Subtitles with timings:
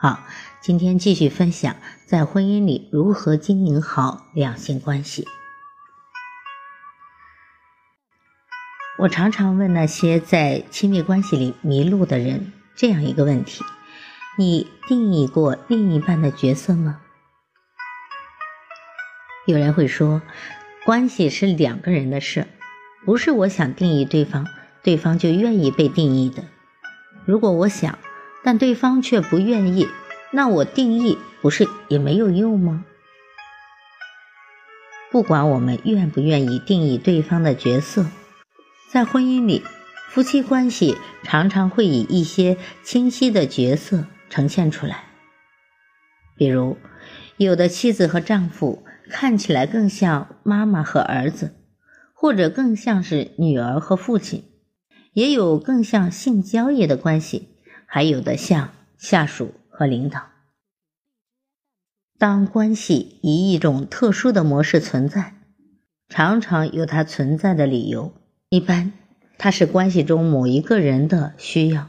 [0.00, 0.20] 好，
[0.60, 1.74] 今天继续分享
[2.06, 5.26] 在婚姻里如何经营好两性关系。
[9.00, 13.64] 我常常问那些在亲密关系里迷路的人这样一个问题：
[14.38, 17.00] 你定义过另一半的角色吗？
[19.46, 20.22] 有人会说，
[20.84, 22.46] 关系是两个人的事，
[23.04, 24.46] 不是我想定义对方，
[24.84, 26.44] 对方就愿意被定义的。
[27.24, 27.98] 如果我想。
[28.44, 29.88] 但对方却不愿意，
[30.32, 32.84] 那我定义不是也没有用吗？
[35.10, 38.06] 不管我们愿不愿意定义对方的角色，
[38.90, 39.62] 在婚姻里，
[40.10, 45.04] 夫妻关系常常会以一些清晰的角色呈现出来。
[46.36, 46.76] 比如，
[47.38, 51.56] 有的妻子和丈夫看起来更像妈妈和儿子，
[52.12, 54.44] 或者更像是女儿和父亲，
[55.14, 57.47] 也有更像性交易的关系。
[57.90, 60.26] 还有的像下属和领导，
[62.18, 65.32] 当关系以一种特殊的模式存在，
[66.10, 68.12] 常常有它存在的理由。
[68.50, 68.92] 一般，
[69.38, 71.88] 它是关系中某一个人的需要，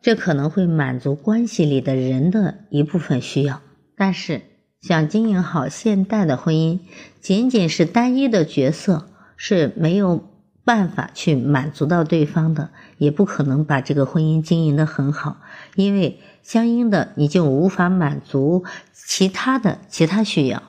[0.00, 3.60] 这可能会满足关系里的人的一部分需要。
[3.98, 4.40] 但是，
[4.80, 6.80] 想经营好现代的婚姻，
[7.20, 10.26] 仅仅是单一的角色是没有。
[10.66, 15.40] 办法去满足到对方的，也不可能把这个婚姻经营的很好，
[15.76, 20.64] 因为相应的你就无法满足其他的其他需要。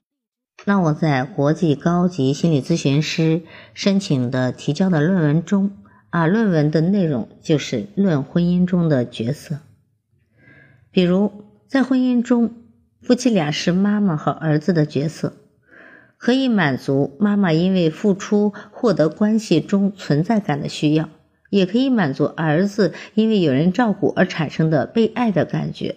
[0.65, 3.41] 那我在国际高级心理咨询师
[3.73, 5.71] 申请的提交的论文中
[6.11, 9.61] 啊，论文的内容就是论婚姻中的角色，
[10.91, 12.53] 比如在婚姻中，
[13.01, 15.33] 夫妻俩是妈妈和儿子的角色。
[16.17, 21.09] 可以满足妈妈因为付出获得关系中存在感的需要，
[21.51, 25.95] 也可以满足儿子因为有人照顾而产生的被爱的感觉，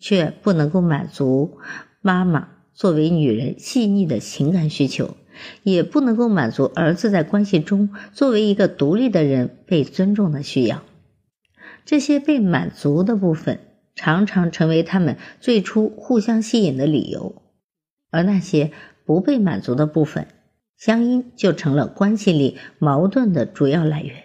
[0.00, 1.58] 却不能够满足
[2.00, 5.16] 妈妈作为女人细腻的情感需求，
[5.62, 10.82] 也不能够满足儿子在关系中作为一个独立的人被尊重的需要。
[11.84, 13.60] 这些被满足的部分，
[13.94, 17.40] 常常成为他们最初互相吸引的理由，
[18.10, 18.72] 而那些。
[19.04, 20.26] 不被满足的部分，
[20.76, 24.24] 相应就成了关系里矛盾的主要来源。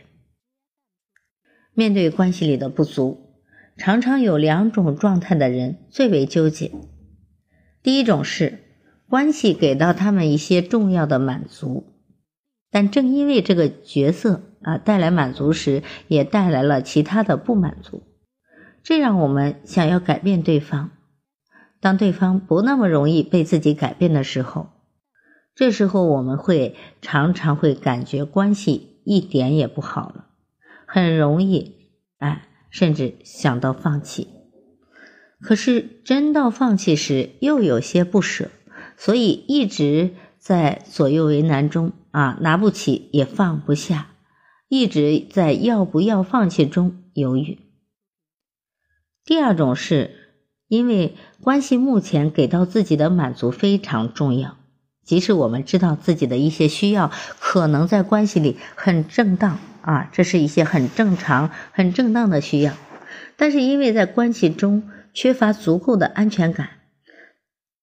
[1.74, 3.36] 面对关系里的不足，
[3.78, 6.72] 常常有两种状态的人最为纠结。
[7.84, 8.60] 第一种是
[9.08, 11.86] 关系给到他们一些重要的满足，
[12.72, 18.02] 但正因为这个角色啊带来满足时，也带来了其他的不满足，
[18.82, 20.92] 这让我们想要改变对方。
[21.80, 24.70] 当对方不那么容易被自己改变的时候，
[25.54, 30.28] 这时候我们会常常会感觉关系一点也不好了，
[30.88, 34.28] 很容易哎，甚至想到放弃。
[35.40, 38.50] 可是真到放弃时，又有些不舍，
[38.98, 44.16] 所以一直在左右为难中啊，拿不起也放不下，
[44.68, 47.60] 一直在要不要放弃中犹豫。
[49.24, 50.24] 第二种是。
[50.68, 54.58] 因为关系目前给到自己的满足非常重要，
[55.04, 62.74] 即使我们知道自己的一些需要可能在关系里很正当啊，这是一些很正常、很正当的需要，
[63.38, 66.70] 但是因为在关系中缺乏足够的安全感，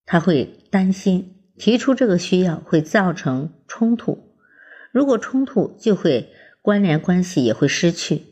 [0.05, 4.34] 他会担心提出这个需要会造成冲突，
[4.93, 6.28] 如果冲突就会
[6.61, 8.25] 关联关系也会失去，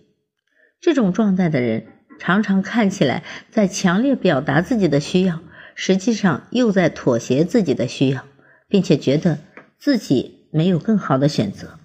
[0.78, 1.86] 这种状态的人。
[2.22, 5.40] 常常看起来在强烈表达自己的需要，
[5.74, 8.24] 实际上又在妥协自己的需要，
[8.68, 9.40] 并且觉得
[9.76, 11.80] 自己没有更好的选择。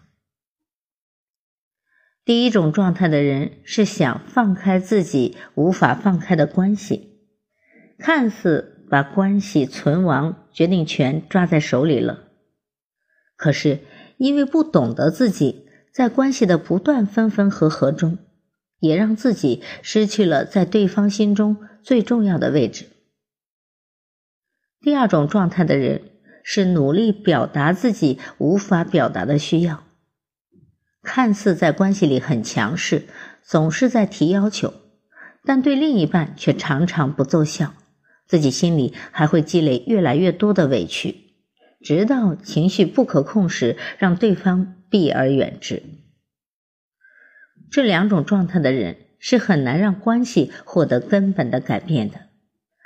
[2.24, 7.18] 第一种状态的人是想放开自己无法放开的关系，
[7.98, 12.26] 看似把关系存亡决定权抓在手里了，
[13.36, 13.80] 可是
[14.18, 18.20] 因为不懂得自己在关系的不断分分合合中。
[18.80, 22.86] 也让自己失去了在对方心中最重要的位置。
[24.80, 26.02] 第二种状态的人
[26.44, 29.84] 是努力表达自己无法表达的需要，
[31.02, 33.08] 看似在关系里很强势，
[33.44, 34.74] 总是在提要求，
[35.44, 37.74] 但对另一半却常常不奏效，
[38.28, 41.34] 自己心里还会积累越来越多的委屈，
[41.82, 45.84] 直到情绪不可控时，让对方避而远之。
[47.70, 52.22] 这两种状态的人是很难让关系获得根本的改变的。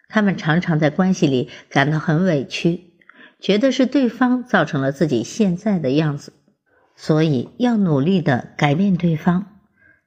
[0.10, 2.96] 他们常常在关系里感到很委屈，
[3.40, 6.34] 觉得是对方造成了自己现在的样子，
[6.96, 9.60] 所以要努力的改变对方，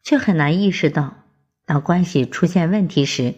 [0.02, 1.24] 却很难意识到。
[1.66, 3.36] 当关系出现问题时，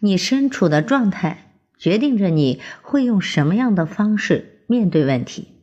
[0.00, 5.57] 你身处的状态决定着你会用什么样的方式面对问题。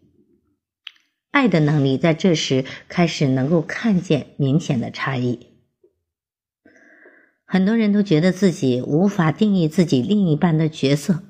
[1.36, 5.48] 爱的能力在这时开始能够看见明显的差异。
[7.44, 11.24] 很多人都觉得自己无法定义自己另一半的角色，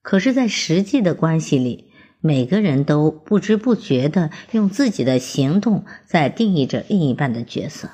[0.00, 1.90] 可是，在实际的关系里，
[2.22, 7.90] 每个人都不知不觉的用自己的行动在定义着另一半的角色。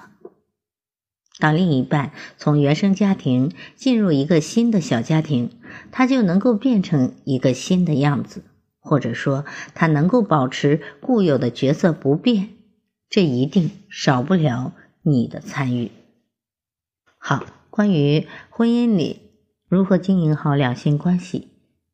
[1.40, 5.50] 当另一半从原生家庭进入一个新的小家庭，
[5.90, 8.44] 他就能够变成一个新的样子，
[8.88, 9.44] 或者说
[9.74, 12.48] 他能够保持固有的角色不变，
[13.10, 15.90] 这一定少不了你的参与。
[17.18, 19.20] 好，关于婚姻里
[19.68, 21.48] 如何经营好两性关系，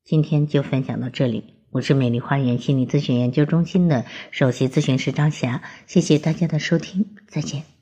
[0.05, 1.55] 今天就分享到这里。
[1.73, 7.74] 我是美丽花园心理咨询研究中心的首席咨询师张霞，谢谢大家的收听，再见。